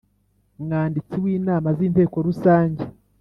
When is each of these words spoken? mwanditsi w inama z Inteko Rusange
mwanditsi 0.63 1.15
w 1.23 1.25
inama 1.37 1.69
z 1.77 1.79
Inteko 1.87 2.17
Rusange 2.27 2.83